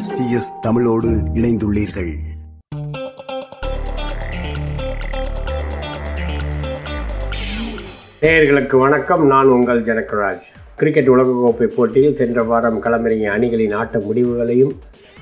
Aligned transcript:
SBS 0.00 0.60
தமிழோடு 0.60 1.08
இணைந்துள்ளீர்கள். 1.08 2.14
நேயர்களுக்கு 8.22 8.78
வணக்கம். 8.78 9.26
நான் 9.26 9.46
உங்கள் 9.46 9.82
ஜனகராஜ். 9.82 10.40
கிரிக்கெட் 10.76 11.08
உலகக்கோப்பை 11.08 11.64
போட்டியில் 11.64 12.14
சென்ற 12.14 12.42
வாரம் 12.42 12.82
களமிறங்கிய 12.82 13.30
அணிகளின் 13.30 13.74
ஆட்ட 13.74 13.98
முடிவுகளையும் 13.98 14.78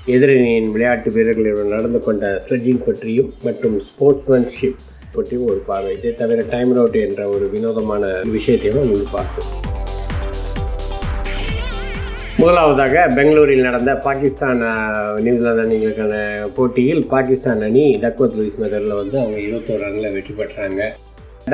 எதிரணியின் 0.07 0.71
விளையாட்டு 0.71 1.11
வீரர்களுடன் 1.11 1.69
நடந்து 1.69 1.99
கொண்ட 1.99 2.43
ஸ்லெட்ஜிங் 2.49 2.85
பற்றியும் 2.85 3.33
மற்றும் 3.43 3.79
ஸ்போர்ட்ஸ்மேன்ஷிப் 3.79 4.77
பற்றியும் 5.13 5.45
ஒரு 5.45 5.63
பார்வை. 5.67 5.97
இதை 5.97 6.15
தவிர 6.15 6.45
டைம் 6.51 6.77
அவுட் 6.77 6.95
என்ற 6.95 7.29
ஒரு 7.29 7.49
வினோதமான 7.49 8.07
விஷயத்தையும் 8.25 8.91
நாம் 8.91 9.11
பார்ப்போம். 9.13 9.77
முதலாவதாக 12.41 12.97
பெங்களூரில் 13.15 13.65
நடந்த 13.67 13.93
பாகிஸ்தான் 14.05 14.61
நியூசிலாந்து 15.25 15.63
அணிகளுக்கான 15.65 16.13
போட்டியில் 16.57 17.01
பாகிஸ்தான் 17.13 17.63
அணி 17.69 17.83
டக்வத் 18.05 18.37
லூயிஸ் 18.39 18.59
மெத்தடில் 18.63 18.95
வந்து 19.01 19.17
அவங்க 19.23 19.39
இருபத்தோரு 19.47 19.83
ரனில் 19.85 20.13
வெற்றி 20.17 20.35
பெற்றாங்க. 20.41 20.83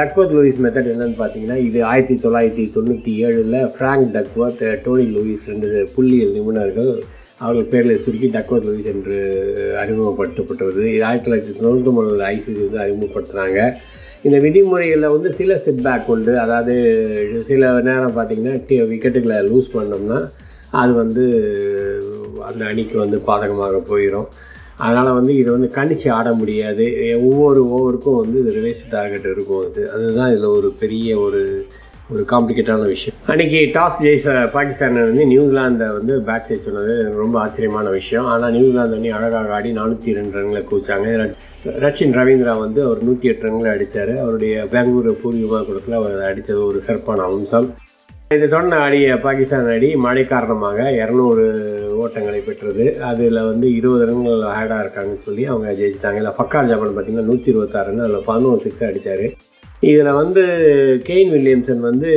டக்வத் 0.01 0.35
லூயிஸ் 0.37 0.61
மெத்தட் 0.65 0.91
என்னன்னு 0.93 1.17
பார்த்தீங்கன்னா 1.23 1.57
இது 1.69 1.79
ஆயிரத்தி 1.93 2.17
தொள்ளாயிரத்தி 2.25 2.67
தொண்ணூற்றி 2.77 3.15
ஏழில் 3.29 3.59
ஃப்ராங்க் 3.77 4.07
டக்வத் 4.17 4.63
டோனி 4.85 5.07
லூயிஸ் 5.17 5.49
ரெண்டு 5.53 5.71
புள்ளியியல் 5.97 6.37
நிபுணர்கள். 6.37 6.93
அவர்கள் 7.43 7.71
பேரில் 7.73 8.03
சுருக்கி 8.05 8.31
டக்வத் 8.37 8.69
லூயிஸ் 8.69 8.93
என்று 8.95 9.19
அறிமுகப்படுத்தப்பட்டது 9.83 10.87
இது 10.93 11.05
ஆயிரத்தி 11.09 11.27
தொள்ளாயிரத்தி 11.27 11.59
தொண்ணூற்றி 11.63 11.99
மூணு 11.99 12.23
ஐசிசி 12.35 12.61
வந்து 12.69 12.85
அறிமுகப்படுத்துகிறாங்க 12.87 13.61
இந்த 14.29 14.37
விதிமுறைகளில் 14.47 15.15
வந்து 15.17 15.31
சில 15.43 15.61
செட்பேக் 15.67 16.15
உண்டு. 16.17 16.33
அதாவது 16.47 16.75
சில 17.51 17.75
நேரம் 17.91 18.17
பார்த்தீங்கன்னா 18.21 18.57
விக்கெட்டுகளை 18.95 19.39
லூஸ் 19.51 19.77
பண்ணோம்னா 19.79 20.21
அது 20.81 20.93
வந்து 21.03 21.25
அந்த 22.49 22.63
அணிக்கு 22.71 22.97
வந்து 23.05 23.19
பாதகமாக 23.29 23.79
போயிடும் 23.93 24.29
அதனால் 24.85 25.17
வந்து 25.19 25.33
இதை 25.41 25.51
வந்து 25.57 25.69
கணிச்சு 25.77 26.09
ஆட 26.19 26.29
முடியாது. 26.41 26.85
ஒவ்வொரு 27.29 27.61
ஓவருக்கும் 27.77 28.21
வந்து 28.23 28.37
இது 28.43 28.55
ரிலேஸ் 28.59 28.83
டார்கெட் 28.95 29.29
இருக்கும் 29.35 29.65
அது. 29.67 29.83
அதுதான் 29.95 30.31
இதில் 30.35 30.55
ஒரு 30.59 30.69
பெரிய 30.83 31.19
ஒரு 31.27 31.43
ஒரு 32.13 32.23
காம்ப்ளிகேட்டான 32.33 32.87
விஷயம். 32.95 33.15
அன்னைக்கு 33.33 33.61
டாஸ் 33.77 34.01
ஜெயிச்ச 34.07 34.33
பாகிஸ்தான் 34.57 34.99
வந்து 35.11 35.25
நியூசிலாந்தை 35.31 35.87
வந்து 35.99 36.15
பேட் 36.27 36.49
செய்ய 36.49 36.61
சொன்னது 36.67 36.95
ரொம்ப 37.23 37.37
ஆச்சரியமான 37.45 37.87
விஷயம். 37.99 38.27
ஆனால் 38.33 38.55
நியூசிலாந்து 38.57 38.99
அணி 38.99 39.13
அழகாக 39.19 39.55
ஆடி 39.59 39.71
நானூற்றி 39.79 40.17
ரெண்டு 40.19 40.37
ரன்களை 40.39 40.63
கூச்சாங்க 40.73 41.15
ரச்சின் 41.85 42.17
ரவீந்திரா 42.19 42.55
வந்து 42.65 42.81
அவர் 42.87 43.07
நூற்றி 43.07 43.31
எட்டு 43.31 43.47
ரன்களை 43.49 43.71
அடித்தார் 43.75 44.15
அவருடைய 44.25 44.55
பெங்களூரு 44.75 45.13
பூர்வீகமாக 45.23 45.65
கூடத்தில் 45.69 45.99
அவர் 46.01 46.29
அடித்தது 46.31 46.61
ஒரு 46.71 46.81
சிறப்பான 46.89 47.27
அம்சம். 47.31 47.69
இதை 48.31 48.47
சொன்ன 48.53 48.77
அடி 48.85 48.99
பாகிஸ்தான் 49.25 49.67
அணி 49.73 49.89
மழை 50.05 50.23
காரணமாக 50.27 50.79
இரநூறு 51.01 51.43
ஓட்டங்களை 52.03 52.39
பெற்றது. 52.47 52.85
அதில் 53.09 53.41
வந்து 53.49 53.67
இருபது 53.79 54.05
ரன்கள் 54.11 54.45
ஆடாக 54.53 54.79
இருக்காங்கன்னு 54.85 55.25
சொல்லி 55.27 55.43
அவங்க 55.51 55.75
ஜெயிச்சிட்டாங்க. 55.81 56.21
இல்லை 56.23 56.33
ஃபக்கார் 56.39 56.71
ஜாபான் 56.71 56.95
பார்த்தீங்கன்னா 56.95 57.29
நூற்றி 57.31 57.53
இருபத்தாறு 57.53 57.91
ரன் 57.91 58.05
அதில் 58.07 58.27
பதினோரு 58.31 58.61
சிக்ஸ் 58.67 58.87
அடித்தார் 58.89 59.27
இதில் 59.91 60.19
வந்து 60.21 60.43
கெயின் 61.09 61.33
வில்லியம்சன் 61.35 61.83
வந்து 61.89 62.11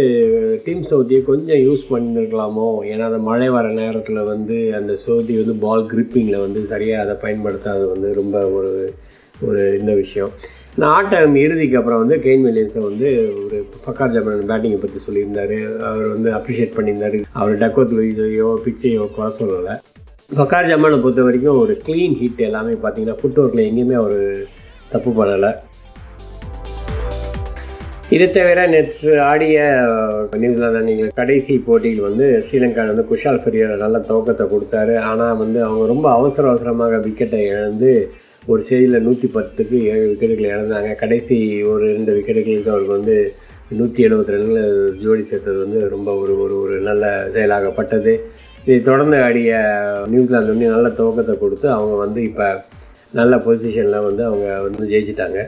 டீம் 0.66 0.83
சவுத்தியை 0.91 1.22
கொஞ்சம் 1.31 1.61
யூஸ் 1.67 1.83
பண்ணியிருக்கலாமோ 1.94 2.67
ஏன்னா 2.92 3.08
அந்த 3.09 3.21
மழை 3.30 3.49
வர 3.55 3.67
நேரத்தில் 3.81 4.21
வந்து 4.33 4.58
அந்த 4.80 4.94
சவுதி 5.05 5.36
வந்து 5.42 5.55
பால் 5.66 5.89
கிரிப்பிங்கில் 5.92 6.44
வந்து 6.45 6.61
சரியாக 6.73 7.05
அதை 7.05 7.16
பயன்படுத்தாது 7.25 7.83
வந்து 7.94 8.09
ரொம்ப 8.21 8.38
ஒரு 8.58 8.71
ஒரு 9.47 9.61
இந்த 9.80 9.94
விஷயம். 10.03 10.31
நான் 10.81 10.92
ஆட்டம் 10.95 11.36
இறுதிக்கு 11.44 11.78
அப்புறம் 11.78 12.02
வந்து 12.02 12.16
கெயின் 12.23 12.44
வில்லியம்ஸை 12.47 12.81
வந்து 12.88 13.08
ஒரு 13.44 13.59
பக்கார் 13.86 14.11
ஜமான் 14.16 14.44
பேட்டிங்கை 14.50 14.80
பற்றி 14.81 15.00
சொல்லியிருந்தார். 15.06 15.53
அவர் 15.89 16.08
வந்து 16.16 16.30
அப்ரிஷியேட் 16.39 16.75
பண்ணியிருந்தார். 16.75 17.16
அவர் 17.39 17.53
டக்கோத் 17.61 17.95
லூயிஸையோ 17.97 18.50
பிச்சையோ 18.66 19.05
குறை 19.16 19.30
சொல்லலை. 19.39 19.75
பக்கார் 20.39 20.70
ஜமானை 20.72 20.98
பொறுத்த 21.05 21.23
வரைக்கும் 21.28 21.61
ஒரு 21.61 21.75
க்ளீன் 21.88 22.17
ஹிட் 22.20 22.44
எல்லாமே 22.50 22.75
பார்த்தீங்கன்னா 22.83 23.17
ஃபுட் 23.22 23.39
ஒர்க்கில் 23.43 23.64
எங்கேயுமே 23.70 23.98
அவர் 24.02 24.20
தப்பு 24.92 25.14
பண்ணலை. 25.20 25.52
இதை 28.15 28.27
தவிர 28.38 28.67
நேற்று 28.76 29.15
ஆடிய 29.32 29.58
நியூசிலாந்து 30.44 30.82
அணிகள் 30.83 31.17
கடைசி 31.21 31.55
போட்டியில் 31.65 32.08
வந்து 32.09 32.27
ஸ்ரீலங்கா 32.45 32.88
வந்து 32.92 33.08
குஷால் 33.09 33.42
ஃபெரியர் 33.44 33.76
நல்ல 33.86 34.04
துவக்கத்தை 34.11 34.48
கொடுத்தாரு. 34.54 34.95
ஆனால் 35.09 35.42
வந்து 35.44 35.59
அவங்க 35.70 35.92
ரொம்ப 35.95 36.08
அவசர 36.20 36.48
அவசரமாக 36.54 37.02
விக்கெட்டை 37.08 37.42
இழந்து 37.52 37.92
ஒரு 38.52 38.61
செய்தியில் 38.67 39.03
நூற்றி 39.05 39.27
பத்துக்கு 39.35 39.77
ஏழு 39.93 40.03
விக்கெட்டுகள் 40.09 40.52
இழந்தாங்க 40.52 40.91
கடைசி 41.02 41.37
ஒரு 41.71 41.83
ரெண்டு 41.93 42.11
விக்கெட்டுகளுக்கு 42.17 42.71
அவருக்கு 42.73 42.97
வந்து 42.97 43.15
நூற்றி 43.80 44.02
எழுபத்தி 44.08 44.33
ரெண்டில் 44.35 44.61
ஜோடி 45.02 45.23
சேர்த்தது 45.30 45.58
வந்து 45.63 45.80
ரொம்ப 45.93 46.09
ஒரு 46.21 46.33
ஒரு 46.43 46.55
ஒரு 46.63 46.75
நல்ல 46.89 47.05
செயலாகப்பட்டது. 47.35 48.13
இதை 48.65 48.77
தொடர்ந்து 48.89 49.17
ஆடிய 49.25 49.52
நியூசிலாந்து 50.13 50.53
வந்து 50.53 50.73
நல்ல 50.75 50.89
துவக்கத்தை 50.99 51.35
கொடுத்து 51.41 51.67
அவங்க 51.77 51.95
வந்து 52.03 52.21
இப்போ 52.30 52.47
நல்ல 53.19 53.33
பொசிஷனில் 53.47 54.05
வந்து 54.08 54.23
அவங்க 54.30 54.47
வந்து 54.67 54.85
ஜெயிச்சிட்டாங்க. 54.93 55.41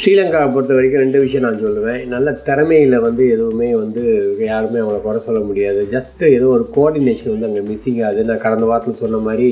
ஸ்ரீலங்காவை 0.00 0.48
பொறுத்த 0.54 0.72
வரைக்கும் 0.76 1.02
ரெண்டு 1.04 1.18
விஷயம் 1.24 1.46
நான் 1.46 1.62
சொல்லுவேன். 1.64 2.00
நல்ல 2.14 2.28
திறமையில் 2.48 2.96
வந்து 3.06 3.24
எதுவுமே 3.34 3.70
வந்து 3.82 4.02
யாருமே 4.50 4.80
அவங்கள 4.82 5.00
குறை 5.06 5.20
சொல்ல 5.28 5.40
முடியாது. 5.48 5.80
ஜஸ்ட்டு 5.94 6.32
ஏதோ 6.38 6.46
ஒரு 6.56 6.66
கோஆர்டினேஷன் 6.76 7.34
வந்து 7.34 7.48
அங்கே 7.50 7.64
மிஸ்ஸிங் 7.70 8.02
ஆகுது. 8.08 8.28
நான் 8.30 8.44
கடந்த 8.46 8.66
வாரத்தில் 8.70 9.02
சொன்ன 9.04 9.22
மாதிரி 9.28 9.48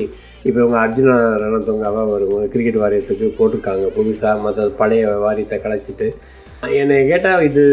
இப்போ 0.47 0.57
இவங்க 0.61 0.77
அர்ஜுனா 0.83 1.15
ரணத்தொங்காவாக 1.43 2.07
வருவாங்க 2.13 2.47
கிரிக்கெட் 2.53 2.81
வாரியத்துக்கு 2.83 3.27
போட்டிருக்காங்க. 3.37 3.85
புதுசாக 3.97 4.43
மற்ற 4.45 4.65
பழைய 4.81 5.11
வாரியத்தை 5.25 5.59
கலைச்சிட்டு. 5.65 6.07
என்னை 6.81 6.97
கேட்டால் 7.11 7.45
இது 7.49 7.63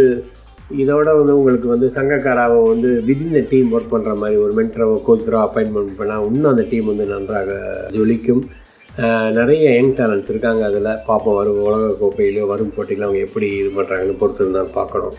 இதோட 0.83 1.09
வந்து 1.19 1.33
உங்களுக்கு 1.39 1.69
வந்து 1.73 1.87
சங்கக்காராவை 1.97 2.59
வந்து 2.73 2.91
விதின் 3.09 3.37
த 3.37 3.41
டீம் 3.53 3.73
ஒர்க் 3.77 3.93
பண்ணுற 3.95 4.13
மாதிரி 4.21 4.37
ஒரு 4.45 4.53
மென்டரோ 4.59 4.87
கோச்சரோ 5.07 5.39
அப்பாயின்மெண்ட் 5.47 5.99
பண்ணால் 6.01 6.27
இன்னும் 6.31 6.53
அந்த 6.53 6.65
டீம் 6.73 6.91
வந்து 6.93 7.07
நன்றாக 7.15 7.57
ஜொலிக்கும். 7.97 8.43
நிறைய 9.39 9.65
யங் 9.77 9.93
டேலண்ட்ஸ் 9.99 10.31
இருக்காங்க 10.33 10.63
அதில். 10.69 10.89
பார்ப்போம் 11.09 11.39
வரும் 11.41 11.61
உலக 11.67 11.91
கோப்பையிலோ 12.01 12.47
வரும் 12.53 12.73
போட்டியில 12.77 13.07
அவங்க 13.07 13.21
எப்படி 13.27 13.49
இது 13.61 13.71
பண்ணுறாங்கன்னு 13.77 14.21
பொறுத்து 14.23 14.51
தான் 14.59 14.75
பார்க்கணும். 14.79 15.15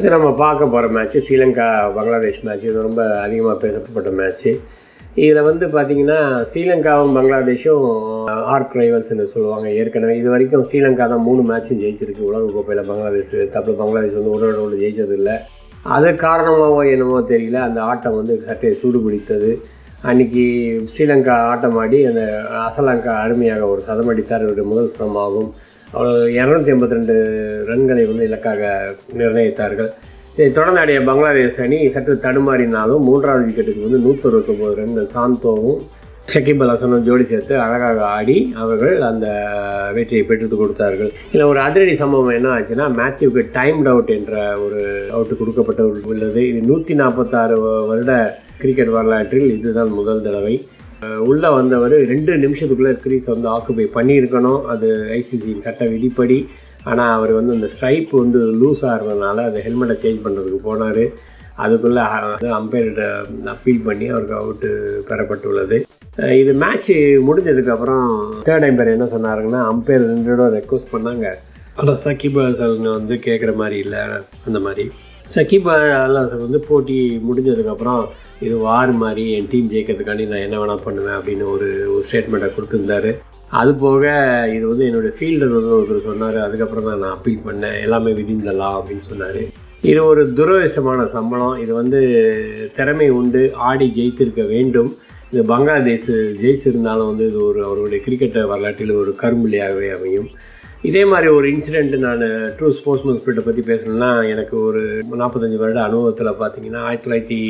அடுத்து 0.00 0.16
நம்ம 0.16 0.28
பார்க்க 0.36 0.66
போகிற 0.72 0.86
மேட்ச்சு 0.96 1.18
ஸ்ரீலங்கா 1.24 1.64
பங்களாதேஷ் 1.96 2.38
மேட்ச் 2.46 2.62
இது 2.66 2.84
ரொம்ப 2.86 3.02
அதிகமாக 3.24 3.56
பேசப்பட்ட 3.64 4.10
மேட்ச்சு 4.20 4.50
இதில் 5.22 5.40
வந்து 5.48 5.64
பார்த்தீங்கன்னா 5.74 6.20
ஸ்ரீலங்காவும் 6.50 7.12
பங்களாதேஷும் 7.16 7.84
uh, 8.28 8.36
ஆர்க் 8.52 8.76
ரைவல்ஸ்னு 8.80 9.26
சொல்லுவாங்க. 9.34 9.66
ஏற்கனவே 9.80 10.14
இது 10.20 10.30
வரைக்கும் 10.34 10.64
ஸ்ரீலங்கா 10.68 11.06
தான் 11.12 11.24
மூணு 11.26 11.42
மேட்சும் 11.50 11.80
ஜெயிச்சிருக்கு. 11.82 12.22
உலகக்கோப்பையில் 12.30 12.88
பங்களாதேஷ் 12.90 13.34
தப்பு 13.56 13.74
பங்களாதேஷ் 13.80 14.18
வந்து 14.20 14.34
ஒரு 14.36 14.48
ஒன்று 14.64 14.80
ஜெயிச்சது 14.84 15.16
இல்லை 15.20 15.36
அது 15.96 16.08
காரணமாகவோ 16.26 16.82
என்னமோ 16.94 17.20
தெரியல. 17.34 17.60
அந்த 17.68 17.82
ஆட்டம் 17.90 18.18
வந்து 18.20 18.36
சற்றே 18.48 18.72
சூடு 18.82 19.00
பிடித்தது 19.06 19.52
அன்னைக்கு 20.10 20.44
ஸ்ரீலங்கா 20.92 21.36
ஆட்டம் 21.52 21.78
ஆடி 21.82 22.00
அந்த 22.12 22.22
அசலங்கா 22.66 23.14
அருமையாக 23.24 23.68
ஒரு 23.74 23.82
சதம் 23.90 24.12
அடித்தார். 24.14 24.46
இவருடைய 24.46 24.68
முதல் 24.72 24.94
சதமாகும் 24.94 25.50
இரநூத்தி 26.38 26.70
எண்பத்தி 26.72 26.96
ரெண்டு 26.98 27.14
ரன்களை 27.68 28.02
வந்து 28.10 28.26
இலக்காக 28.28 28.68
நிர்ணயித்தார்கள். 29.20 29.88
இதை 30.34 30.50
தொடர்ந்து 30.58 30.80
ஆடிய 30.82 30.98
பங்களாதேஷ் 31.08 31.62
அணி 31.64 31.78
சற்று 31.94 32.14
தடுமாறினாலும் 32.26 33.06
மூன்றாவது 33.08 33.46
விக்கெட்டுக்கு 33.48 33.86
வந்து 33.86 34.04
நூற்றி 34.04 34.28
அறுபத்தொம்போது 34.28 34.78
ரன்கள் 34.82 35.08
சாந்தோவும் 35.14 35.80
ஷகிப் 36.32 36.62
அல் 36.64 36.72
ஹசனும் 36.72 37.04
ஜோடி 37.06 37.24
சேர்த்து 37.30 37.54
அழகாக 37.64 37.98
ஆடி 38.16 38.36
அவர்கள் 38.62 38.96
அந்த 39.10 39.26
வெற்றியை 39.96 40.24
பெற்று 40.26 40.56
கொடுத்தார்கள். 40.60 41.10
இதில் 41.28 41.48
ஒரு 41.50 41.60
அதிரடி 41.66 41.94
சம்பவம் 42.02 42.36
என்ன 42.38 42.50
ஆச்சுன்னா 42.56 42.86
மேத்யூக்கு 42.98 43.42
டைம்ட் 43.58 43.88
அவுட் 43.92 44.12
என்ற 44.18 44.34
ஒரு 44.64 44.82
அவுட் 45.14 45.40
கொடுக்கப்பட்ட 45.40 45.84
உள்ளது. 46.12 46.42
இது 46.50 46.60
நூற்றி 46.70 46.94
நாற்பத்தாறு 47.02 47.56
வருட 47.90 48.12
கிரிக்கெட் 48.62 48.96
வரலாற்றில் 48.98 49.48
இதுதான் 49.56 49.92
முதல் 50.00 50.22
தடவை. 50.28 50.54
உள்ள 51.30 51.50
வந்தவர் 51.50 51.94
ரெண்டு 52.12 52.32
நிமிஷத்துக்குள்ள 52.44 52.92
கிரீஸ் 53.04 53.26
வந்து 53.32 53.48
ஆக்குபை 53.56 53.86
பண்ணியிருக்கணும். 53.96 54.62
அது 54.72 54.88
ஐசிசியின் 55.18 55.64
சட்ட 55.66 55.84
விதிப்படி. 55.94 56.38
ஆனால் 56.90 57.14
அவர் 57.16 57.32
வந்து 57.38 57.54
அந்த 57.56 57.68
ஸ்ட்ரைப் 57.74 58.10
வந்து 58.22 58.40
லூஸ் 58.60 58.82
இருந்ததுனால 58.94 59.44
அந்த 59.48 59.60
ஹெல்மெட்டை 59.66 59.96
சேஞ்ச் 60.04 60.24
பண்ணுறதுக்கு 60.24 60.60
போனார். 60.68 61.04
அதுக்குள்ளே 61.64 62.02
அம்பையர்கிட்ட 62.58 63.04
அப்பீல் 63.54 63.86
பண்ணி 63.88 64.06
அவருக்கு 64.12 64.36
அவுட்டு 64.40 64.70
பெறப்பட்டுள்ளது. 65.08 65.78
இது 66.42 66.52
மேட்ச் 66.62 66.90
முடிஞ்சதுக்கப்புறம் 67.26 68.06
தேர்ட் 68.48 68.66
அம்பையர் 68.68 68.94
என்ன 68.96 69.08
சொன்னாருங்கன்னா 69.16 69.60
அம்பையர் 69.72 70.06
ரெண்டோட 70.12 70.46
ரெக்வஸ்ட் 70.56 70.92
பண்ணாங்க. 70.94 71.26
ஆனால் 71.76 72.00
சகிப் 72.04 72.40
ஹசன் 72.46 72.88
வந்து 72.96 73.14
கேட்குற 73.26 73.52
மாதிரி 73.60 73.78
இல்லை 73.84 74.00
அந்த 74.46 74.58
மாதிரி. 74.66 74.84
சகிப் 75.36 75.68
அல்ஹசன் 75.74 76.44
வந்து 76.46 76.60
போட்டி 76.68 76.98
முடிஞ்சதுக்கப்புறம் 77.28 78.02
இது 78.46 78.54
வார் 78.66 78.92
மாதிரி 79.02 79.24
என் 79.36 79.48
டீம் 79.52 79.70
ஜெயிக்கிறதுக்காண்டி 79.72 80.26
நான் 80.30 80.44
என்ன 80.46 80.58
வேணால் 80.60 80.84
பண்ணுவேன் 80.86 81.16
அப்படின்னு 81.18 81.46
ஒரு 81.54 81.68
ஒரு 81.94 82.04
ஸ்டேட்மெண்ட்டை 82.08 82.48
கொடுத்துருந்தாரு. 82.56 83.10
அது 83.60 83.70
போக 83.84 84.04
இது 84.56 84.64
வந்து 84.70 84.86
என்னுடைய 84.88 85.12
ஃபீல்டர் 85.18 85.56
வந்து 85.56 85.74
ஒருத்தர் 85.78 86.08
சொன்னார். 86.10 86.38
அதுக்கப்புறம் 86.46 86.88
தான் 86.88 87.02
நான் 87.02 87.14
அப்பீல் 87.16 87.46
பண்ணேன். 87.48 87.76
எல்லாமே 87.86 88.10
விதிந்தலாம் 88.20 88.76
அப்படின்னு 88.78 89.04
சொன்னார். 89.10 89.40
இது 89.90 90.00
ஒரு 90.10 90.22
துரவேசமான 90.38 91.06
சம்பளம். 91.16 91.56
இது 91.64 91.72
வந்து 91.80 92.00
திறமை 92.76 93.08
உண்டு. 93.18 93.42
ஆடி 93.68 93.88
ஜெயித்திருக்க 93.98 94.44
வேண்டும். 94.54 94.90
இது 95.32 95.42
பங்களாதேஷ் 95.50 96.08
ஜெயிச்சிருந்தாலும் 96.42 97.10
வந்து 97.10 97.26
இது 97.30 97.40
ஒரு 97.48 97.60
அவருடைய 97.66 98.00
கிரிக்கெட் 98.06 98.38
வரலாற்றில் 98.52 98.94
ஒரு 99.02 99.12
கரும்புள்ளியாகவே 99.22 99.90
அமையும். 99.96 100.30
இதே 100.88 101.02
மாதிரி 101.12 101.28
ஒரு 101.36 101.46
இன்சிடெண்ட் 101.54 101.94
நான் 102.06 102.24
ட்ரூ 102.58 102.68
ஸ்போர்ட்ஸ்மேன் 102.78 103.18
ஸ்பிரிட்டை 103.20 103.42
பற்றி 103.46 103.62
பேசணும்னா 103.70 104.10
எனக்கு 104.32 104.56
ஒரு 104.68 104.82
நாற்பத்தஞ்சு 105.22 105.58
வருட 105.62 105.80
அனுபவத்தில் 105.88 106.38
பார்த்தீங்கன்னா 106.42 106.82
ஆயிரத்தி 106.88 107.06
தொள்ளாயிரத்தி 107.06 107.40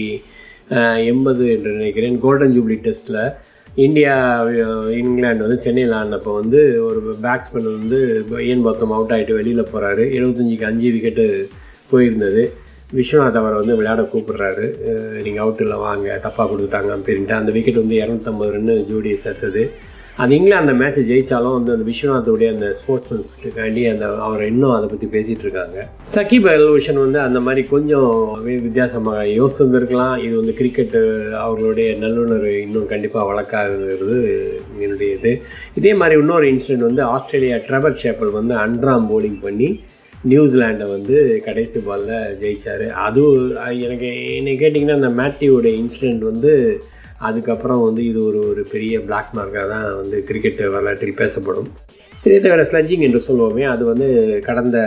எண்பது 1.10 1.44
என்று 1.54 1.70
நினைக்கிறேன். 1.78 2.18
கோல்டன் 2.24 2.54
ஜூப்ளி 2.56 2.76
டெஸ்ட்டில் 2.86 3.22
இந்தியா 3.84 4.14
இங்கிலாந்து 5.00 5.44
வந்து 5.46 5.64
சென்னையில் 5.64 5.94
ஆடினப்போ 5.98 6.32
வந்து 6.40 6.60
ஒரு 6.86 7.00
பேட்ஸ்மேன் 7.24 7.68
வந்து 7.78 7.98
ஏன் 8.52 8.62
பக்கம் 8.62 8.94
அவுட் 8.96 9.14
ஆகிட்டு 9.16 9.38
வெளியில் 9.40 9.70
போகிறாரு 9.72 10.04
எழுபத்தஞ்சிக்கு 10.16 10.70
அஞ்சு 10.70 10.88
விக்கெட்டு 10.94 11.26
போயிருந்தது. 11.92 12.42
விஸ்வநாத் 12.98 13.38
அவரை 13.40 13.56
வந்து 13.60 13.76
விளையாட 13.80 14.02
கூப்பிடுறாரு. 14.12 14.66
நீங்கள் 15.24 15.44
அவுட்டில் 15.44 15.82
வாங்க 15.86 16.20
தப்பாக 16.24 16.46
கொடுத்துட்டாங்க 16.50 16.90
அப்படின்ட்டு 16.96 17.38
அந்த 17.40 17.52
விக்கெட் 17.56 17.82
வந்து 17.82 18.00
இரநூத்தம்பது 18.02 18.52
ரன்னு 18.56 18.74
ஜோடி 18.90 19.12
சேர்த்தது. 19.24 19.62
அது 20.16 20.34
இங்கிலாந்து 20.36 20.72
அந்த 20.72 20.84
மேட்ச்சை 20.84 21.02
ஜெயிச்சாலும் 21.10 21.54
வந்து 21.56 21.72
அந்த 21.72 21.84
விஸ்வநாத்துடைய 21.90 22.48
அந்த 22.54 22.66
ஸ்போர்ட்ஸ்மேன்ஸ்மெண்ட்டுக்காண்டி 22.78 23.82
அந்த 23.92 24.16
அவரை 24.16 24.46
இன்னும் 24.48 24.70
அதை 24.70 24.88
பற்றி 24.88 25.06
பேசிகிட்டு 25.14 25.44
இருக்காங்க. 25.46 25.88
சகிப் 26.14 26.48
அல்வோஷன் 26.54 27.00
வந்து 27.04 27.20
அந்த 27.20 27.40
மாதிரி 27.40 27.66
கொஞ்சம் 27.66 28.40
வித்தியாசமாக 28.42 29.24
யோசிச்சிருந்திருக்கலாம் 29.24 30.16
இது 30.24 30.36
வந்து 30.36 30.54
கிரிக்கெட் 30.54 30.96
அவர்களுடைய 31.44 31.92
நல்லுணர்வு 31.92 32.60
இன்னும் 32.62 32.86
கண்டிப்பாக 32.86 33.28
வளர்க்காதுங்கிறது 33.30 34.18
என்னுடைய 34.80 35.14
இது. 35.14 35.42
இதே 35.74 35.94
மாதிரி 35.94 36.20
இன்னொரு 36.20 36.52
இன்சிடென்ட் 36.52 36.88
வந்து 36.88 37.02
ஆஸ்திரேலியா 37.02 37.56
ட்ரெபர் 37.56 38.00
ஷேப்பல் 38.02 38.36
வந்து 38.40 38.54
அன்றாம் 38.54 39.08
போலிங் 39.12 39.40
பண்ணி 39.40 39.80
நியூசிலாண்டை 40.28 40.86
வந்து 40.90 41.42
கடைசி 41.44 41.78
பாலில் 41.78 42.36
ஜெயிச்சாரு. 42.40 42.88
அதுவும் 42.88 43.56
அது 43.56 43.80
எனக்கு 43.80 44.36
என்னை 44.36 44.56
கேட்டிங்கன்னா 44.58 44.98
அந்த 45.02 45.12
மேட்டியோட 45.22 45.68
இன்சிடெண்ட் 45.82 46.18
வந்து 46.18 46.82
அதுக்கப்புறம் 47.28 47.82
வந்து 47.86 48.02
இது 48.10 48.20
ஒரு 48.28 48.40
ஒரு 48.50 48.62
பெரிய 48.74 48.94
பிளாக் 49.08 49.32
மார்க்காக 49.38 49.66
தான் 49.74 49.86
வந்து 50.02 50.18
கிரிக்கெட் 50.28 50.62
வரலாற்றில் 50.76 51.20
பேசப்படும். 51.22 51.68
இதே 52.24 52.38
தவிர 52.44 52.62
ஸ்லட்ஜிங் 52.70 53.04
என்று 53.08 53.20
சொல்லுவோமே 53.28 53.64
அது 53.74 53.82
வந்து 53.92 54.08
கடந்த 54.48 54.78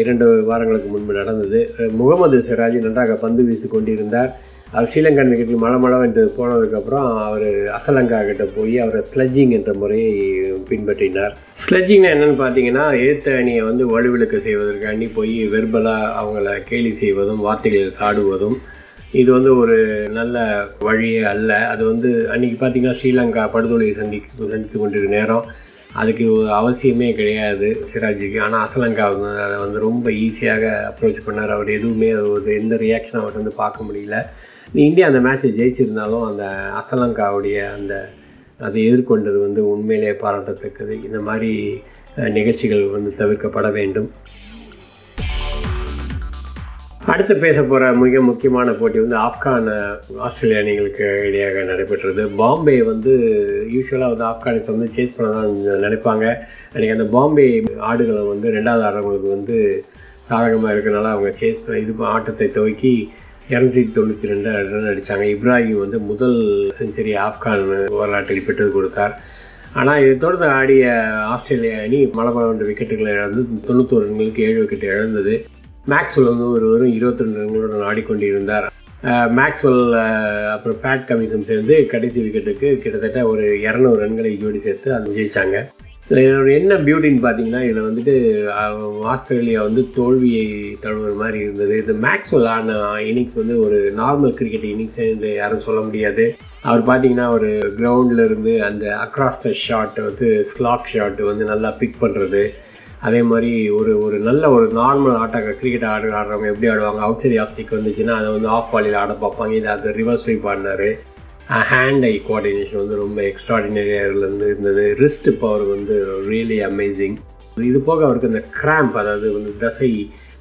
இரண்டு 0.00 0.26
வாரங்களுக்கு 0.48 0.88
முன்பு 0.94 1.12
நடந்தது. 1.20 1.60
முகமது 2.00 2.38
சிராஜ் 2.48 2.76
நன்றாக 2.86 3.14
பந்து 3.22 3.42
வீசி 3.46 3.68
கொண்டிருந்தார். 3.68 4.32
அவர் 4.72 4.88
ஸ்ரீலங்கன் 4.90 5.30
விக்கெட்டில் 5.30 5.62
மழை 5.62 5.76
மழை 5.82 5.96
என்று 6.06 6.22
போனதுக்கப்புறம் 6.36 7.06
அவர் 7.26 7.48
அசலங்கா 7.76 8.18
கிட்ட 8.28 8.44
போய் 8.56 8.74
அவரை 8.84 9.00
ஸ்லட்ஜிங் 9.10 9.52
என்ற 9.58 9.72
முறையை 9.82 10.14
பின்பற்றினார். 10.70 11.34
ஸ்லட்ஜிங்னா 11.64 12.10
என்னன்னு 12.14 12.36
பார்த்தீங்கன்னா 12.42 12.84
எதிர்த்த 13.02 13.36
அணியை 13.40 13.62
வந்து 13.68 13.86
வலுவிழுக்க 13.92 14.38
செய்வதற்காண்டி 14.46 15.08
போய் 15.18 15.36
வெர்பலாக 15.54 16.10
அவங்கள 16.20 16.56
கேலி 16.70 16.92
செய்வதும் 17.02 17.44
வார்த்தைகளில் 17.46 17.98
சாடுவதும் 18.00 18.56
இது 19.20 19.28
வந்து 19.32 19.50
ஒரு 19.56 19.76
நல்ல 20.16 20.36
வழியே 20.86 21.20
அல்ல. 21.32 21.50
அது 21.72 21.82
வந்து 21.90 22.10
அன்னைக்கு 22.32 22.56
பார்த்தீங்கன்னா 22.60 22.96
ஸ்ரீலங்கா 23.00 23.42
படுகொலை 23.52 23.88
சந்தி 24.00 24.18
சந்தித்து 24.52 24.78
கொண்டிருக்க 24.78 25.16
நேரம். 25.18 25.44
அதுக்கு 26.00 26.24
அவசியமே 26.58 27.08
கிடையாது 27.18 27.68
சிராஜுக்கு. 27.90 28.38
ஆனால் 28.46 28.62
அசலங்கா 28.66 29.04
வந்து 29.12 29.42
அதை 29.46 29.56
வந்து 29.64 29.78
ரொம்ப 29.88 30.06
ஈஸியாக 30.24 30.64
அப்ரோச் 30.90 31.24
பண்ணார். 31.26 31.52
அவர் 31.56 31.70
எதுவுமே 31.78 32.08
ஒரு 32.34 32.50
எந்த 32.60 32.76
ரியாக்ஷன் 32.84 33.20
அவர்கிட்ட 33.20 33.42
வந்து 33.42 33.60
பார்க்க 33.62 33.86
முடியல. 33.88 34.18
இந்தியா 34.86 35.06
அந்த 35.10 35.20
மேட்ச்சை 35.26 35.50
ஜெயிச்சிருந்தாலும் 35.58 36.26
அந்த 36.30 36.44
அசலங்காவுடைய 36.80 37.58
அந்த 37.78 37.94
அதை 38.60 38.80
எதிர்கொண்டது 38.88 39.38
வந்து 39.46 39.60
உண்மையிலேயே 39.72 40.14
பாராட்டத்தக்கது. 40.24 40.94
இந்த 41.08 41.18
மாதிரி 41.28 41.52
நிகழ்ச்சிகள் 42.38 42.84
வந்து 42.96 43.10
தவிர்க்கப்பட 43.20 43.68
வேண்டும். 43.78 44.08
அடுத்து 47.12 47.34
பேச 47.42 47.56
போகிற 47.62 47.86
மிக 48.02 48.20
முக்கியமான 48.28 48.68
போட்டி 48.76 48.98
வந்து 49.02 49.16
ஆப்கான் 49.24 49.66
ஆஸ்திரேலிய 50.26 50.60
அணிகளுக்கு 50.60 51.06
இடையாக 51.28 51.64
நடைபெற்றது. 51.70 52.22
பாம்பே 52.38 52.76
வந்து 52.90 53.12
யூஸ்வலாக 53.74 54.12
வந்து 54.12 54.24
ஆப்கானிஸ்தான் 54.30 54.76
வந்து 54.76 54.94
சேஸ் 54.96 55.12
பண்ண 55.16 55.28
தான் 55.34 55.82
நினைப்பாங்க. 55.84 56.24
அன்றைக்கி 56.72 56.94
அந்த 56.96 57.06
பாம்பே 57.16 57.44
ஆடுகளை 57.90 58.22
வந்து 58.30 58.46
ரெண்டாவது 58.56 58.84
ஆடுறவங்களுக்கு 58.88 59.34
வந்து 59.36 59.56
சாதகமாக 60.28 60.72
இருக்கிறனால 60.74 61.12
அவங்க 61.14 61.30
சேஸ் 61.40 61.62
இது 61.82 61.94
ஆட்டத்தை 62.14 62.48
துவக்கி 62.56 62.94
இரநூத்தி 63.52 63.82
தொண்ணூற்றி 63.96 64.32
ரெண்டு 64.32 64.50
ரன் 64.72 64.90
அடித்தாங்க 64.92 65.26
இப்ராஹிம் 65.34 65.82
வந்து 65.84 66.00
முதல் 66.10 66.38
செஞ்சுரி 66.78 67.14
ஆப்கான் 67.28 67.64
வரலாற்றில் 68.00 68.46
பெற்று 68.46 68.70
கொடுத்தார். 68.76 69.14
ஆனால் 69.80 70.00
இதை 70.04 70.14
தொடர்ந்து 70.24 70.48
ஆடிய 70.58 70.86
ஆஸ்திரேலிய 71.34 71.74
அணி 71.86 72.00
மலபாண்டு 72.18 72.68
விக்கெட்டுகளை 72.70 73.12
இழந்து 73.18 73.42
தொண்ணூத்தோரு 73.68 74.06
ரன்களுக்கு 74.08 74.46
ஏழு 74.48 74.58
விக்கெட் 74.62 74.92
இழந்தது. 74.94 75.34
மேக்ஸ்வெல் 75.92 76.30
வந்து 76.32 76.46
ஒரு 76.56 76.66
வெறும் 76.72 76.94
இருபத்தி 76.98 77.24
ரெண்டு 77.24 77.40
ரன்களுடன் 77.40 77.86
ஆடிக்கொண்டிருந்தார் 77.90 78.66
மேக்ஸ்வெல் 79.38 79.82
அப்புறம் 80.52 80.78
பேட் 80.84 81.08
கமிஷன் 81.08 81.48
சேர்ந்து 81.48 81.74
கடைசி 81.92 82.18
விக்கெட்டுக்கு 82.24 82.68
கிட்டத்தட்ட 82.82 83.22
ஒரு 83.32 83.46
இரநூறு 83.66 83.98
ரன்களை 84.04 84.30
ஜோடி 84.42 84.60
சேர்த்து 84.66 84.88
அது 84.96 85.16
ஜெயிச்சாங்க. 85.16 85.58
இதோட 86.10 86.48
என்ன 86.58 86.72
பியூட்டின்னு 86.86 87.22
பார்த்தீங்கன்னா 87.26 87.60
இதில் 87.66 87.86
வந்துட்டு 87.88 88.14
ஆஸ்திரேலியா 89.12 89.60
வந்து 89.68 89.82
தோல்வியை 89.98 90.46
தழுவுற 90.84 91.12
மாதிரி 91.22 91.38
இருந்தது. 91.44 91.74
இந்த 91.82 91.94
மேக்ஸ்வெல் 92.06 92.48
ஆன 92.54 92.78
இன்னிங்ஸ் 93.10 93.40
வந்து 93.42 93.56
ஒரு 93.66 93.78
நார்மல் 94.00 94.34
கிரிக்கெட் 94.40 94.68
இன்னிங்ஸ் 94.72 95.00
என்று 95.12 95.30
யாரும் 95.34 95.64
சொல்ல 95.66 95.80
முடியாது. 95.86 96.26
அவர் 96.68 96.82
பார்த்தீங்கன்னா 96.88 97.28
ஒரு 97.36 97.50
கிரவுண்டில் 97.78 98.22
இருந்து 98.28 98.52
அந்த 98.68 98.84
அக்ராஸ் 99.06 99.42
த 99.46 99.50
ஷாட் 99.64 99.98
வந்து 100.08 100.28
ஸ்லாக் 100.52 100.92
ஷாட் 100.92 101.20
வந்து 101.30 101.46
நல்லா 101.52 101.70
பிக் 101.80 102.02
பண்ணுறது 102.04 102.42
அதே 103.06 103.20
மாதிரி 103.30 103.52
ஒரு 103.78 103.92
ஒரு 104.04 104.16
நல்ல 104.28 104.50
ஒரு 104.56 104.66
நார்மல் 104.76 105.16
ஆட்டாக 105.22 105.54
கிரிக்கெட் 105.60 105.88
ஆடு 105.94 106.06
ஆடுறவங்க 106.18 106.48
எப்படி 106.52 106.68
ஆடுவாங்க? 106.72 107.02
அவுட் 107.06 107.22
சைட் 107.22 107.40
ஆஃப் 107.42 107.52
ஸ்டிக் 107.54 107.74
வந்துச்சுன்னா 107.76 108.14
அதை 108.20 108.28
வந்து 108.34 108.48
ஆஃப் 108.56 108.70
பாலியில் 108.74 108.98
ஆட 109.02 109.12
பார்ப்பாங்க. 109.24 109.52
இதை 109.60 109.68
அது 109.74 109.90
ரிவர்ஸ் 110.00 110.24
ஸ்வீப் 110.26 110.46
ஆடினார். 110.52 110.86
ஹேண்ட் 111.70 112.04
ஐ 112.10 112.14
கோஆர்டினேஷன் 112.28 112.80
வந்து 112.82 112.96
ரொம்ப 113.02 113.18
எக்ஸ்ட்ராடினரியிலேருந்து 113.30 114.46
இருந்தது. 114.52 114.84
ரிஸ்ட் 115.00 115.30
பவர் 115.42 115.64
வந்து 115.74 115.96
ரியலி 116.30 116.58
அமேசிங் 116.70 117.16
இது 117.70 117.80
போக 117.88 118.04
அவருக்கு 118.04 118.30
அந்த 118.32 118.42
கிராம்ப் 118.60 118.98
அதாவது 119.00 119.26
வந்து 119.32 119.52
தசை 119.64 119.90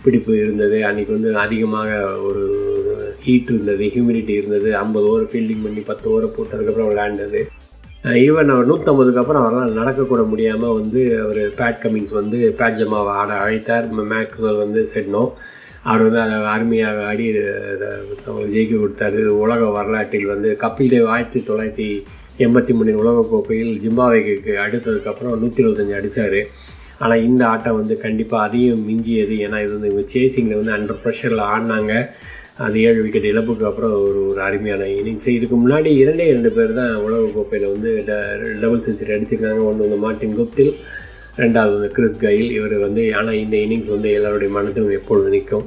பிடிப்பு 0.06 0.32
இருந்தது. 0.44 0.78
அன்னைக்கு 0.86 1.14
வந்து 1.18 1.32
அதிகமாக 1.46 1.90
ஒரு 2.28 2.46
ஹீட் 3.26 3.52
இருந்தது 3.56 3.84
ஹியூமிடிட்டி 3.96 4.34
இருந்தது. 4.40 4.70
ஐம்பது 4.84 5.08
ஓவர் 5.10 5.30
ஃபீல்டிங் 5.34 5.66
பண்ணி 5.66 5.84
பத்து 5.92 6.08
ஓவரை 6.14 6.30
போட்டதுக்கப்புறம் 6.38 6.90
விளையாண்டது. 6.92 7.42
ஈவன் 8.12 8.50
அவர் 8.54 8.70
நூற்றம்பதுக்கு 8.70 9.20
அப்புறம் 9.22 9.44
அவரால் 9.44 9.78
நடக்கக்கூட 9.80 10.22
முடியாமல் 10.32 10.74
வந்து 10.80 11.02
அவர் 11.26 11.40
பேட் 11.60 11.80
கமிங்ஸ் 11.84 12.16
வந்து 12.18 12.40
பேட் 12.60 12.80
ஜமாவை 12.80 13.12
ஆட 13.20 13.32
அழைத்தார். 13.44 13.86
மேக்ஸ்வெல் 14.14 14.60
வந்து 14.64 14.82
செட்னோ 14.94 15.22
அவர் 15.90 16.04
வந்து 16.08 16.20
அதை 16.24 16.36
அருமையாக 16.56 17.06
ஆடி 17.10 17.26
அதை 17.74 17.88
அவங்களுக்கு 18.26 18.56
ஜெயிக்க 18.56 18.74
கொடுத்தாரு. 18.82 19.22
உலக 19.44 19.70
வரலாற்றில் 19.78 20.32
வந்து 20.34 20.50
கபில் 20.64 20.92
தேவ் 20.94 21.10
ஆயிரத்தி 21.16 21.42
தொள்ளாயிரத்தி 21.50 21.88
எண்பத்தி 22.46 22.74
மூணு 22.78 22.94
உலகக்கோப்பையில் 23.04 23.74
ஜிம்பாவேக்கு 23.84 24.54
அடுத்ததுக்கப்புறம் 24.66 25.42
நூற்றி 25.44 25.64
இருபத்தஞ்சு 25.64 25.98
அடித்தார் 26.00 26.40
ஆனால் 27.04 27.26
இந்த 27.30 27.42
ஆட்டம் 27.52 27.80
வந்து 27.82 27.96
கண்டிப்பாக 28.06 28.48
அதையும் 28.48 28.86
மிஞ்சியது. 28.90 29.36
ஏன்னா 29.46 29.58
இது 29.64 29.74
வந்து 29.76 29.92
இவங்க 29.92 30.06
சேசிங்கில் 30.16 30.60
வந்து 30.62 30.76
அண்டர் 30.78 31.02
ப்ரெஷரில் 31.04 31.50
ஆடினாங்க. 31.54 31.94
அது 32.58 32.82
ஏழு 32.82 33.00
விக்கெட் 33.04 33.30
இழப்புக்கு 33.30 33.64
அப்புறம் 33.68 33.94
ஒரு 34.08 34.20
ஒரு 34.30 34.40
அருமையான 34.42 34.88
இன்னிங்ஸ் 34.98 35.28
இதுக்கு 35.28 35.56
முன்னாடி 35.62 35.92
இரண்டே 36.02 36.26
இரண்டு 36.28 36.52
பேர் 36.52 36.74
தான் 36.74 36.92
உலகக்கோப்பையில் 37.06 37.72
வந்து 37.72 37.92
டபுள் 38.62 38.84
செஞ்சுரி 38.86 39.14
அடிச்சிருக்காங்க. 39.16 39.62
ஒன்று 39.70 39.86
வந்து 39.86 39.98
மார்டின் 40.04 40.36
குப்தில் 40.40 40.74
ரெண்டாவது 41.38 41.74
வந்து 41.78 41.90
கிறிஸ் 41.96 42.20
கயில். 42.26 42.52
இவர் 42.58 42.76
வந்து 42.78 43.16
ஆனால் 43.20 43.40
இந்த 43.44 43.58
இன்னிங்ஸ் 43.58 43.94
வந்து 43.96 44.12
எல்லாருடைய 44.18 44.52
மனதிலும் 44.58 44.98
எப்பொழுது 45.00 45.32
நிற்கும்? 45.36 45.66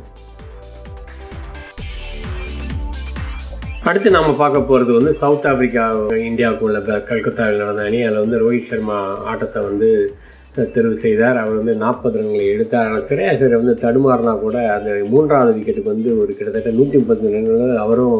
அடுத்து 3.82 4.10
நாம 4.10 4.36
பார்க்க 4.36 4.68
போகிறது 4.68 4.92
வந்து 4.92 5.12
சவுத் 5.22 5.48
ஆப்பிரிக்கா 5.50 5.84
இந்தியாவுக்கு 6.28 6.64
உள்ள 6.68 6.78
கல்கத்தாவில் 7.10 7.60
நடந்த 7.62 7.82
அணி. 7.82 8.02
அதில் 8.02 8.24
வந்து 8.24 8.40
ரோஹித் 8.44 8.68
சர்மா 8.70 9.00
ஆட்டத்தை 9.32 9.62
வந்து 9.62 9.90
தெரிவு 10.76 10.96
செய்தார். 11.04 11.38
அவர் 11.42 11.58
வந்து 11.60 11.74
நாற்பது 11.84 12.18
ரன்களை 12.20 12.44
எடுத்தார். 12.54 12.86
ஆனால் 12.88 13.06
சிறையாசர் 13.08 13.60
வந்து 13.60 13.74
தடுமாறினா 13.84 14.32
கூட 14.44 14.56
அந்த 14.76 14.90
மூன்றாவது 15.12 15.54
விக்கெட்டுக்கு 15.56 15.94
வந்து 15.94 16.10
ஒரு 16.22 16.32
கிட்டத்தட்ட 16.38 16.72
நூற்றி 16.78 16.98
முப்பத்தி 17.00 17.34
ரன்கள் 17.36 17.82
அவரும் 17.84 18.16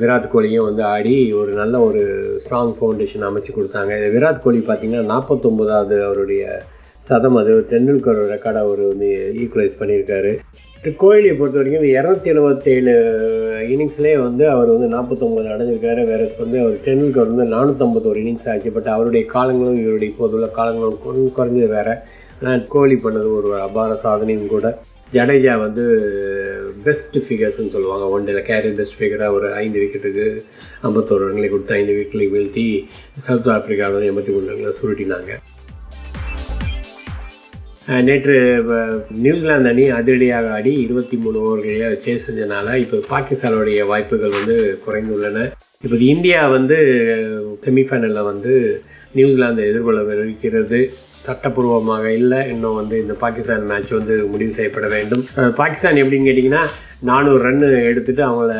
விராட் 0.00 0.30
கோலியும் 0.32 0.68
வந்து 0.68 0.82
ஆடி 0.92 1.16
ஒரு 1.40 1.52
நல்ல 1.60 1.74
ஒரு 1.88 2.02
ஸ்ட்ராங் 2.42 2.72
ஃபவுண்டேஷன் 2.78 3.26
அமைச்சு 3.28 3.52
கொடுத்தாங்க. 3.58 3.92
இது 4.00 4.08
விராட் 4.16 4.42
கோலி 4.44 4.62
பார்த்தீங்கன்னா 4.70 5.10
நாற்பத்தொம்போதாவது 5.12 5.98
அவருடைய 6.08 6.44
சதம். 7.08 7.38
அது 7.40 7.52
டெண்டுல்கர் 7.72 8.20
ரெக்கார்டை 8.34 8.62
அவர் 8.66 8.82
வந்து 8.92 9.10
ஈக்குவலைஸ் 9.42 9.80
பண்ணியிருக்காரு. 9.80 10.32
கோஹ்லியை 10.84 11.36
பொறுத்த 11.38 11.58
வரைக்கும் 11.58 11.82
இந்த 11.82 12.02
இரநூத்தி 12.02 12.26
எழுபத்தேழு 12.32 12.92
இன்னிங்ஸ்லேயே 13.70 14.18
வந்து 14.18 14.48
அவர் 14.48 14.66
வந்து 14.66 14.96
நாற்பத்தொம்பது 14.96 15.44
அடைஞ்சிருக்காரு. 15.44 16.04
வேற 16.04 16.30
வந்து 16.38 16.60
அவர் 16.60 16.78
டெண்டுல்கர் 16.84 17.34
வந்து 17.34 17.56
நானூற்றம்பத்தோரு 17.56 18.18
இன்னிங்ஸ் 18.18 18.50
ஆச்சு. 18.50 18.70
பட் 18.70 18.86
அவருடைய 18.86 19.26
காலங்களும் 19.26 19.76
இவருடைய 19.76 20.12
இப்போதுள்ள 20.12 20.46
காலங்களும் 20.46 20.98
கொஞ்சம் 21.04 21.34
குறைஞ்சது 21.36 21.68
வேற. 21.68 22.06
ஆனால் 22.42 22.60
கோஹ்லி 22.60 22.96
பண்ணது 22.96 23.32
ஒரு 23.36 23.60
அபார 23.60 24.00
சாதனையும் 24.04 24.46
கூட. 24.46 24.78
ஜடேஜா 25.12 25.58
வந்து 25.58 25.84
பெஸ்ட் 26.84 27.18
ஃபிகர்ஸ்னு 27.18 27.68
சொல்லுவாங்க. 27.68 28.08
ஒன் 28.08 28.24
டேல 28.24 28.42
கேரி 28.42 28.68
பெஸ்ட் 28.68 29.02
ஃபிகராக 29.02 29.32
ஒரு 29.32 29.52
ஐந்து 29.52 29.80
விக்கெட்டுக்கு 29.80 30.42
ஐம்பத்தோரு 30.86 31.26
ரன்களை 31.26 31.48
கொடுத்து 31.48 31.74
ஐந்து 31.74 31.92
விக்கெட்டை 31.92 32.32
வீழ்த்தி 32.34 32.84
சவுத் 33.16 33.46
ஆப்பிரிக்காவில் 33.46 34.12
எண்பத்தி 34.12 34.32
மூணு 34.32 34.50
ரன்களை 34.50 34.72
சுருட்டினாங்க. 34.82 35.32
நேற்று 38.06 38.36
நியூசிலாந்து 39.24 39.68
அணி 39.72 39.84
அதிரடியாக 39.96 40.46
ஆடி 40.54 40.70
இருபத்தி 40.84 41.16
மூணு 41.24 41.36
ஓவர்களில் 41.42 41.98
சேஸ் 42.04 42.24
செஞ்சனால 42.28 42.72
இப்போ 42.84 42.96
பாகிஸ்தானுடைய 43.12 43.80
வாய்ப்புகள் 43.90 44.34
வந்து 44.38 44.56
குறைந்துள்ளன. 44.86 45.44
இப்போ 45.84 45.96
இந்தியா 46.14 46.40
வந்து 46.54 46.76
செமிஃபைனலில் 47.66 48.28
வந்து 48.30 48.54
நியூசிலாந்தை 49.18 49.64
எதிர்கொள்ள 49.70 50.00
இருக்கிறது 50.24 50.80
சட்டப்பூர்வமாக 51.26 52.06
இல்லை 52.20 52.40
இன்னும் 52.54 52.78
வந்து 52.80 52.96
இந்த 53.04 53.14
பாகிஸ்தான் 53.22 53.68
மேட்ச் 53.70 53.92
வந்து 53.98 54.16
முடிவு 54.32 54.52
செய்யப்பட 54.58 54.88
வேண்டும். 54.96 55.22
பாகிஸ்தான் 55.60 56.00
எப்படின்னு 56.02 56.28
கேட்டிங்கன்னா 56.30 56.64
நானூறு 57.10 57.40
ரன் 57.46 57.64
எடுத்துட்டு 57.90 58.22
அவங்கள 58.28 58.52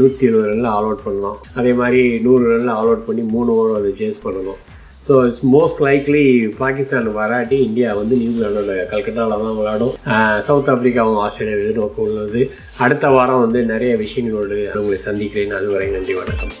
நூற்றி 0.00 0.26
எழுபது 0.28 0.48
ரனில் 0.50 0.72
ஆல் 0.76 0.88
அவுட் 0.88 1.06
பண்ணணும் 1.06 1.38
அதே 1.60 1.74
மாதிரி 1.82 2.02
நூறு 2.26 2.44
ரனில் 2.52 2.74
ஆல் 2.78 2.90
அவுட் 2.90 3.06
பண்ணி 3.10 3.24
மூணு 3.36 3.50
ஓவர் 3.58 3.78
அதை 3.80 3.92
சேஸ் 4.02 4.24
பண்ணணும். 4.26 4.60
So 5.08 5.14
it's 5.26 5.44
most 5.52 5.80
likely 5.84 6.22
Pakistan 6.62 7.06
வராட்டி 7.18 7.58
இந்தியா 7.66 7.90
வந்து 7.98 8.14
நியூசிலாண்டோட 8.22 8.72
கல்கட்டாவில் 8.90 9.42
தான் 9.44 9.56
விளையாடும். 9.58 9.94
சவுத் 10.48 10.68
ஆப்பிரிக்காவும் 10.72 11.20
ஆஸ்திரேலியா 11.24 11.58
எதிர்நோக்க 11.60 12.04
உள்ளது. 12.06 12.40
அடுத்த 12.84 13.08
வாரம் 13.16 13.42
வந்து 13.44 13.60
நிறைய 13.70 13.92
விஷயங்களோடு 14.02 14.58
உங்களை 14.80 14.98
சந்திக்கிறேன். 15.06 15.54
அதுவரை 15.60 15.88
நன்றி 15.94 16.16
வணக்கம். 16.20 16.54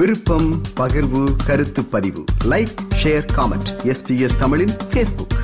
விருப்பம் 0.00 0.50
பகிர்வு 0.80 1.22
கருத்து 1.46 1.82
பதிவு. 1.94 2.24
லைக் 2.54 2.74
ஷேர் 3.02 3.28
காமெண்ட் 3.36 3.70
எஸ்பிஎஸ் 3.92 4.38
தமிழின் 4.42 4.74
ஃபேஸ்புக் 4.90 5.36